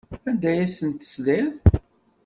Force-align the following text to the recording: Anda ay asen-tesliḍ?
Anda 0.29 0.47
ay 0.51 0.59
asen-tesliḍ? 0.65 1.53